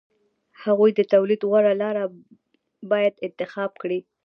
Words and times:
هغوی 0.63 0.91
د 0.95 1.01
تولید 1.13 1.41
غوره 1.49 1.73
لار 1.81 1.95
باید 2.91 3.13
انتخاب 3.27 3.71
کړي 3.81 3.99